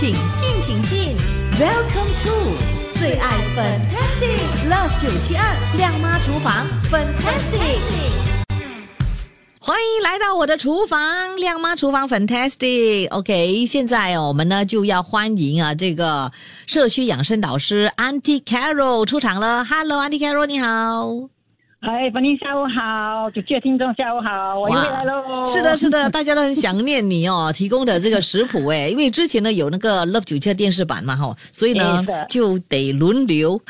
[0.00, 1.16] 请进，请进
[1.58, 2.54] ，Welcome to
[3.00, 7.80] 最爱 Fantastic Love 九七二亮妈厨房 Fantastic。
[9.58, 13.10] 欢迎来到我的厨房，亮妈厨房 Fantastic。
[13.10, 16.30] OK，现在，我们呢就要欢迎啊这个
[16.66, 19.64] 社区养生导师 Auntie Carol 出场了。
[19.64, 21.37] Hello，Auntie Carol，你好。
[21.80, 25.44] 嗨，粉玲下午好，九七的听众下午好，我又回来喽。
[25.44, 33.60] 是的，是的，大家都很想念你哦， 提供的这个食谱哎，因为之前呢有那个 Love 九七的电视版嘛哈，所以呢就得轮流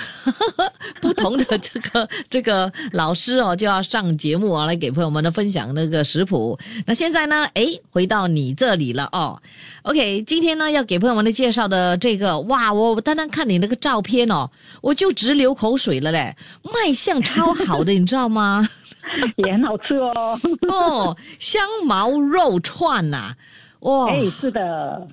[1.03, 6.59] 不同的这个这个老师哦就要上节目啊来给朋友们呢分享那个食谱。
[6.87, 9.39] 那现在呢，哎，回到你这里了哦。
[9.83, 14.51] OK，今天呢要给朋友们的介绍的这个哇，我单单看你那个照片哦，
[14.81, 17.98] 我就直流口水了嘞，卖相超好的。
[17.99, 18.67] 你知道吗？
[19.37, 20.39] 也很好吃哦。
[20.69, 23.33] 哦，香茅肉串呐，
[23.81, 24.09] 哇！
[24.11, 25.07] 哎，是的，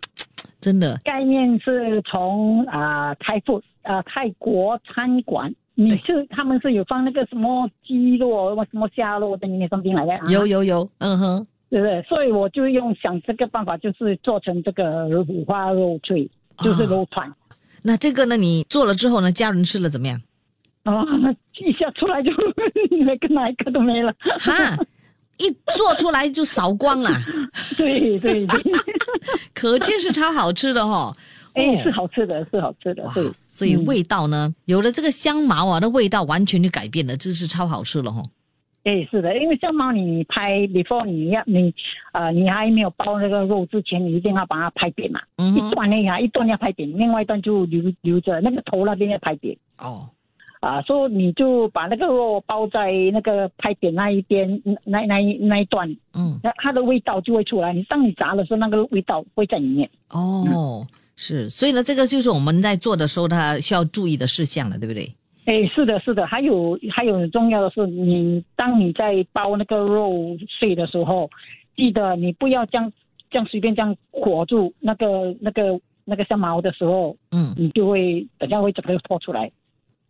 [0.60, 1.00] 真的。
[1.04, 10.32] 概念是从啊泰国啊泰国餐馆，你是他们是有放那个什么鸡肉、什么虾肉在里面放进来的。
[10.32, 12.02] 有有有，嗯哼，对不对？
[12.04, 17.34] 所以我就用想这个办法，就是做成这个五花肉脆，就是肉串。
[17.82, 20.22] 那这个呢，你做了之后呢，家人吃了怎么样？
[20.86, 21.04] 啊，
[21.60, 22.32] 一下出来就
[23.06, 24.54] 那个哪一个都没了，哈，
[25.38, 27.10] 一做出来就扫光了。
[27.78, 28.64] 对对对，
[29.54, 31.12] 可见是超好吃的哈。
[31.54, 33.10] 哎，是好吃的，是好吃的。
[33.16, 38.22] 对，所以味道呢，有了这个香茅啊，那味道完全就改变了，就是超好吃了哈。
[38.84, 41.74] 哎，是的，因为香茅你拍 before 你要你
[42.12, 45.20] 呃你还没有包那个肉之前，你一定要把它拍扁嘛。
[45.38, 45.56] 嗯。
[45.56, 49.58] 一段那下一段要拍扁，另外一段就留留着那个头那边要拍扁。
[49.80, 50.08] 哦。
[50.66, 57.72] 啊，说你就把那个肉包在那个拍扁那一边，那那那一段，嗯，那它的味道就会出来。
[57.72, 59.88] 你当你炸的时候，那个味道会在里面。
[60.10, 65.14] 哦，是，所以呢，这个就是我们在做的时候，它需要注意的事项了，对不对？
[65.46, 66.26] 哎，是的，是的。
[66.26, 71.30] 还有还有很重要的是，你当你在包那个肉碎的时候，
[71.76, 72.92] 记得你不要这样
[73.30, 79.52] 这样随便这样裹住那个那个那个香茅的时候，嗯，你就会等下会整个脱出来。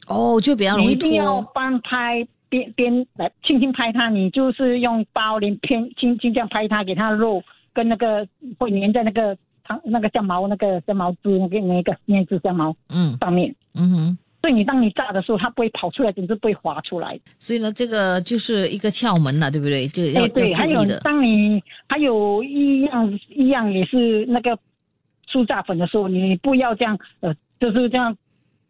[0.08, 8.28] 哦，就比较容易一定要帮拍边边来轻轻拍它，你就是用包连偏轻轻这样拍它，给它肉跟那个
[8.60, 17.20] 会粘在那个汤那个酱毛那个酱毛汁那个那个面汁酱毛嗯上面嗯哼，所以你当你炸的时候，它不会跑出来，甚至不会滑出来。
[17.40, 19.88] 所以呢，这个就是一个窍门了，对不对？
[19.88, 24.56] 就要对，还有当你还有一样一样也是那个
[25.28, 28.16] 酥炸粉的时候，你不要这样呃，就是这样。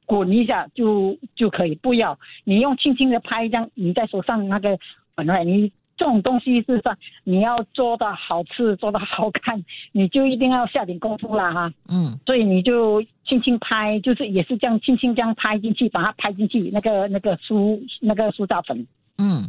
[0.06, 4.78] 滚一下就就可以，不要你用轻轻的拍，一张你在手上那个
[5.16, 11.74] 本来你这种东西是说你要做的好吃，做的好看，你就一定要下点功夫啦哈。
[11.88, 18.86] 嗯，所以你就轻轻拍，就是也是这样轻轻这样拍进去，把它拍进去那个那个酥那个酥炸粉。
[19.18, 19.48] 嗯，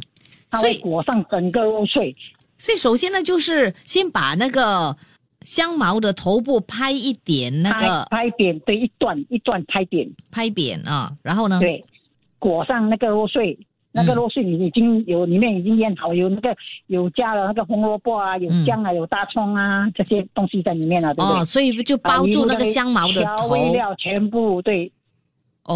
[0.49, 2.15] 它会裹上整个肉碎。
[2.57, 4.95] 所以首先呢，就是先把那个。
[5.47, 11.57] 香茅的头部拍一点，那个拍扁，对，一段一段拍扁，拍扁啊，然后呢？
[11.61, 11.85] 对，
[12.37, 13.57] 裹上那个肉碎，
[13.93, 16.53] 那个肉碎你已经有里面已经腌好，有那个
[16.87, 21.39] 有加了那个红萝卜啊，有姜啊，有大葱啊这些东西在里面了，对不对？
[21.39, 24.91] 哦，所以就包住那个香茅的调味料全部对。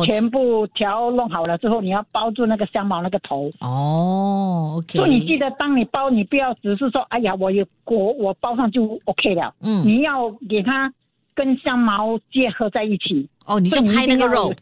[0.05, 3.49] 全部调弄好了之后，你要包住那个香茅那个头。
[3.59, 4.99] 哦，OK。
[4.99, 9.53] 所以你记得，当你包，你不要只是说，哎呀，我有我我包上就 OK 了。
[9.61, 9.85] 嗯。
[9.85, 10.93] 你要给它
[11.33, 13.29] 跟香茅结合在一起。
[13.45, 14.53] 哦，你就拍那个肉。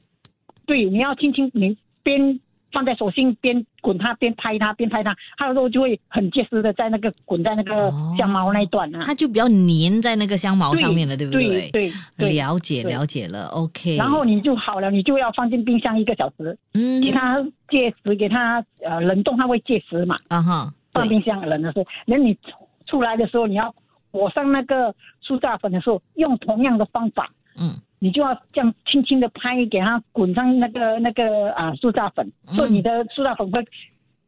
[0.66, 2.40] 对，你要轻轻你边。
[2.72, 11.70] 放在手心边滚它边拍它边拍它，它的肉就会很结实的在那个滚在那个香茅那一段啊，它就比较粘在那个香茅上面了，对不对？
[11.72, 13.96] 对对，了解了解了，OK。
[13.96, 20.16] 然后你就好了，你就要放进冰箱一个小时，嗯，给它结实，给它呃冷冻，它会结实嘛。
[20.28, 22.38] 啊哈，放冰箱冷的时候，那你
[22.86, 23.74] 出来的时候，你要
[24.12, 27.74] 裹上那个苏打粉的时候，用同样的方法，嗯。
[28.00, 33.64] 你就要这样轻轻的拍，给它滚上那个那个啊素炸粉，所以你的素炸粉会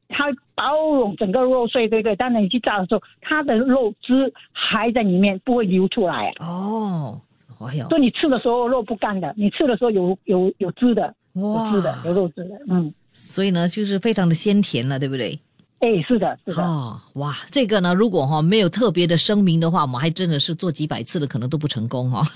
[0.09, 2.15] 它包容整个肉碎，对不对？
[2.15, 6.33] 当然你去炸的时候，它的肉汁还在里面，不会流出来。
[6.39, 7.21] 哦，
[7.59, 7.87] 哎呦！
[7.87, 12.93] 所以你吃的时候肉不干的，你吃的时候有有有汁的，有汁的，有肉汁的，嗯。
[13.13, 15.37] 所以呢，就是非常的鲜甜了，对不对？
[15.81, 16.63] 哎，是的，是的。
[16.63, 22.23] 哦，哇，这个呢，如果哈没有特别的声明的话，我们还真的是做几百次的，可能都不成功哈。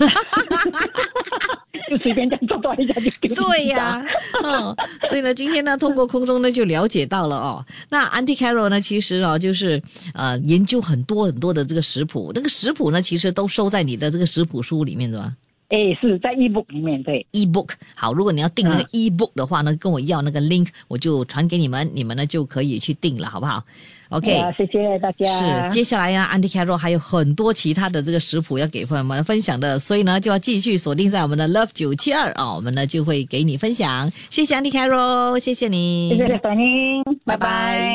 [1.88, 4.04] 就随便这样做多一下就对呀，
[4.42, 4.74] 嗯，
[5.08, 7.64] 所以呢，今天呢，通过空中呢就了解到了哦。
[7.88, 9.80] 那 Auntie Carol 呢，其实哦，就是
[10.12, 15.32] 呃，研究很多很多的这个食谱，那个食谱呢，其实都收在你的这个食谱书里面，是吧？
[15.68, 17.70] 哎，是在 ebook 里面，对 ebook。
[17.94, 23.62] 好，如果你要订那个 ebook 的话呢，跟我要那个 link，我就传给你们，你们呢就可以去订了，好不好
[24.10, 25.26] ？OK，谢谢大家。
[25.26, 34.08] 是，接下来呀，Andy Carroll 还有很多其他的这个食谱要给朋友们分享的，所以呢，就要继续锁定在我们的 Love 九七二啊，我们呢就会给你分享。
[34.30, 37.90] 谢谢 Andy Carroll，谢谢你，谢谢反应，拜拜。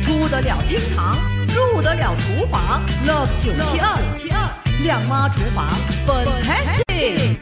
[0.00, 1.18] 出得了厅堂，
[1.48, 4.63] 入得了厨房，Love 九七二。
[4.82, 5.70] 亮妈厨房
[6.06, 7.38] ，fantastic！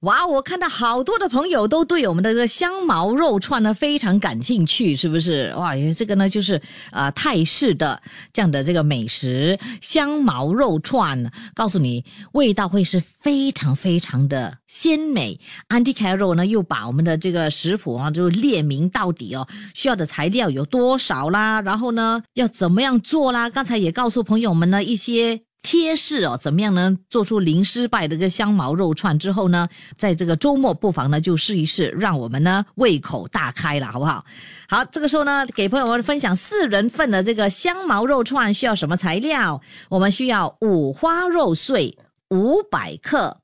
[0.00, 5.52] 哇，我看到好多的朋友都对我们的这个香茅肉串呢非常感兴趣，是不是？
[5.56, 6.60] 哇，这个呢就是
[6.92, 8.00] 啊泰式的
[8.32, 15.40] 这样的这个美食香茅肉串，告诉你味道会是非常非常的鲜美。
[15.70, 23.50] Andy Carroll 呢又把我们的这个食谱啊就列明到底哦，需要的材料有多少啦，然后呢要怎么样做啦？
[23.50, 25.45] 刚才也告诉朋友们呢一些。
[25.66, 26.96] 贴士哦，怎么样呢？
[27.10, 29.68] 做出零失败的一个香茅肉串之后呢，
[29.98, 34.24] 在这个周末不妨呢就试一试，让我们呢胃口大开了，好不好？
[34.68, 39.60] 好，这个时候呢，给朋友们分享四人份的这个香茅肉串需要什么材料？
[39.88, 41.98] 我们需要五花肉碎
[42.30, 43.40] 五百克，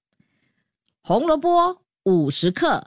[1.02, 2.86] 红萝卜五十克，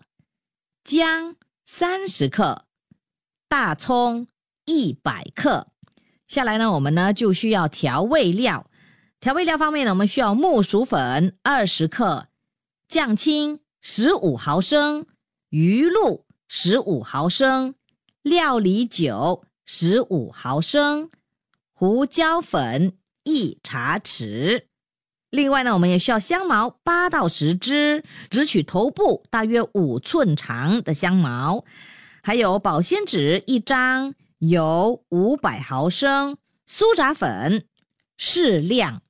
[0.85, 1.35] 姜
[1.65, 2.63] 三十克，
[3.49, 4.27] 大葱
[4.63, 5.67] 一百克。
[6.29, 8.65] 下来呢，我们呢就需要调味料。
[9.25, 12.27] 调味料方面呢，我们需要木薯粉二十克，
[12.87, 15.07] 酱青十五毫升，
[15.49, 17.73] 鱼露十五毫升，
[18.21, 21.09] 料理酒十五毫升，
[21.73, 24.65] 胡椒粉一茶匙。
[25.31, 31.65] 另外呢，我们也需要香茅八到十支，只取头部大约五寸长的香茅，
[32.21, 36.37] 还有保鲜纸一张，油五百毫升，
[36.67, 37.65] 苏打粉
[38.17, 39.01] 适量。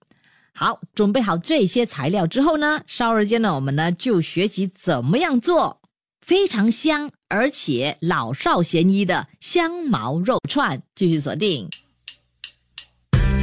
[0.57, 5.81] 好，准备好这些材料之后呢，稍后间呢，我们呢就学习怎么样做
[6.25, 10.81] 非常香而且老少咸宜的香茅肉串。
[10.95, 11.67] 继续锁定，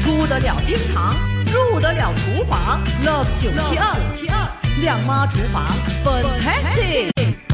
[0.00, 1.14] 出得了厅堂，
[1.44, 5.66] 入得了厨房，Love 九七二，亮妈厨房
[6.02, 7.51] ，Fantastic。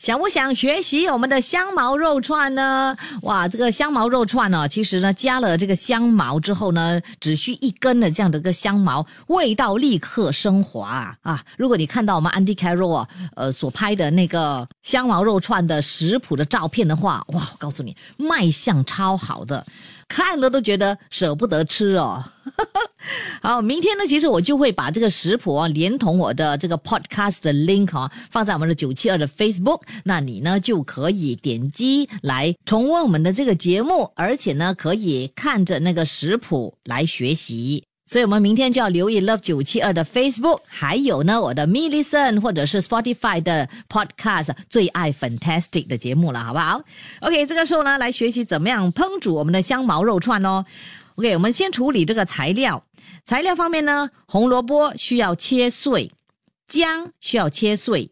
[0.00, 2.96] 想不想学习我们的香茅肉串呢？
[3.20, 11.16] 哇，这个香茅肉串呢，其实呢加了这个香茅之后呢，只需一根的这样的个香茅，味道立刻升华啊！
[11.20, 13.06] 啊，如果你看到我们 Andy Carroll
[13.36, 19.66] 呃所拍的那个香茅肉串的食谱的照片的话，哇，我告诉你，卖相超好的。
[20.08, 22.24] 看了都觉得舍不得吃哦。
[23.40, 37.84] 好，明天呢，其实我就会把这个食谱啊，连同我的这个 podcast 的 link 啊，放在我们的九七二的 Facebook，那你呢就可以点击来重温我们的这个节目，而且呢，可以看着那个食谱来学习。
[38.06, 44.50] 所以，我们明天就要留意 Love 九七二的 Facebook，还有呢，我的 m i l l i c e n 或者是 Spotify 的 Podcast
[44.68, 46.82] 最爱 Fantastic 的节目了，好不好
[47.20, 50.64] ？OK，这个时候呢，来学习怎么样烹煮我们的香茅肉串哦。
[51.14, 52.84] OK，我们先处理这个材料。
[53.24, 56.10] 材料方面呢，红萝卜需要切碎，
[56.66, 58.10] 姜需要切碎，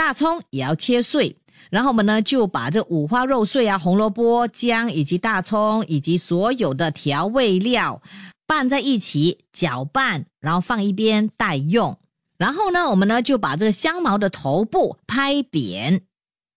[0.00, 1.36] 大葱也要切碎。
[1.68, 8.00] 然后我们呢，就把这五花肉碎啊、红萝卜、姜以及大葱以及所有的调味料。
[8.46, 11.98] 拌在一起搅拌，然后放一边待用。
[12.38, 16.00] 然后呢，我们呢就把这个香茅的头部拍扁，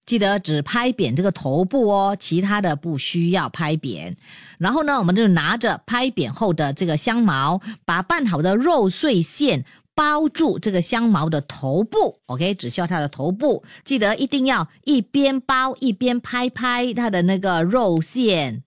[0.06, 4.16] 记得只拍扁这个头部哦，其他的不需要拍扁。
[4.58, 12.20] 然后呢，我们就拿着拍扁后的这个香茅，把拌好的肉碎馅包住这个香茅的头部。
[12.26, 18.64] OK，只需要它的头部，记得一定要一边包一边拍拍它的那个肉馅。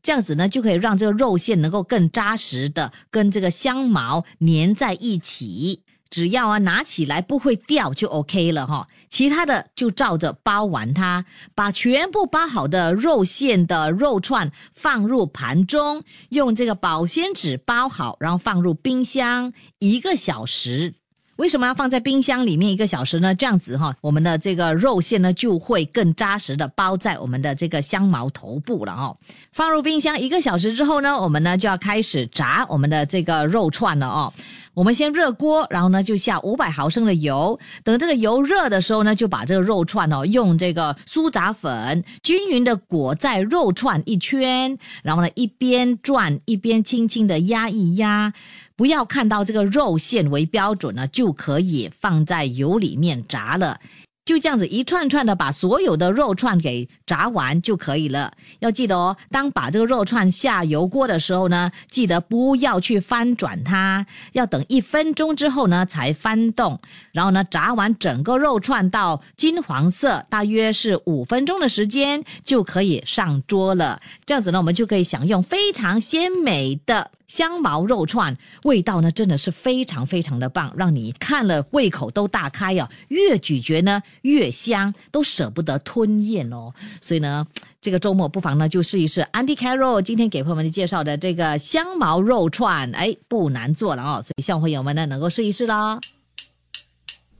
[0.00, 5.82] 这样子呢，就可以让这个肉馅能够更扎实的跟这个香茅粘在一起。
[6.10, 8.88] 只要啊拿起来不会掉就 OK 了哈。
[9.10, 11.24] 其他的就照着包完它，
[11.54, 20.94] 把全部包好的肉馅的肉串放入盘中，用这个保鲜纸包好，然后放入冰箱一个小时。
[21.38, 23.32] 为什么要放在冰箱里面一个小时呢？
[23.32, 29.16] 这样子哈，我们的这个肉馅呢就会更扎实的包在我们的这个香茅头部了哦。
[29.52, 34.32] 放入冰箱一个小时之后呢，我们呢就要开始炸我们的这个肉串了哦。
[34.74, 48.32] 我们先热锅，然后呢就下五百毫升的油，等这个油热的时候呢，就把这个肉串哦用这个苏打粉均匀的裹在肉串一圈，然后呢一边转一边轻轻的压一压。
[48.76, 53.78] 不要看到这个肉馅为标准呢，就不可以放在油里面炸了。
[54.24, 58.32] 就这样子一串串的把所有的肉串给炸完就可以了。
[58.60, 66.80] 要记得哦，当把这个肉串下油锅的时候呢，记得不要去翻转它，要等一分钟之后呢才翻动。
[67.12, 74.00] 然后呢，炸完整个肉串到金黄色，大约是五分钟的时间就可以上桌了。
[74.24, 77.10] 这样子呢，我们就可以享用非常鲜美的。
[77.28, 82.88] 香茅肉串味道呢，真的是非常非常的棒，让你看了胃口都大开呀！
[83.08, 86.72] 越咀嚼呢越香，都舍不得吞咽哦。
[87.00, 87.46] 所以呢，
[87.80, 94.22] 这个周末不妨呢就试一试 Andy Carroll 今天给朋友们介绍的这个香茅肉串，哎，不难做了哦。
[94.22, 96.00] 所以希望朋友们呢能够试一试啦。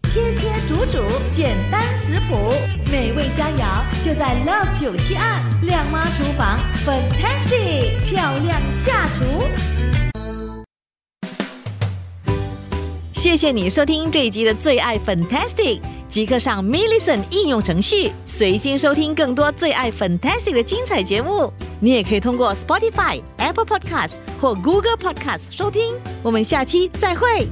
[0.09, 2.55] 切切煮煮，简单食谱，
[2.91, 9.43] 美味佳肴就在 Love 九七二亮妈厨房，Fantastic 漂亮下厨。
[13.13, 21.53] 谢谢你收听这一集的最爱 Fantastic，即刻上 m i l l i c e n t 应用程序，随心收听更多最爱 Fantastic 的精彩节目。
[21.81, 25.95] 你也可以通过 Spotify、Apple Podcast 或 Google Podcast 收听。
[26.23, 27.47] 我们下期再会。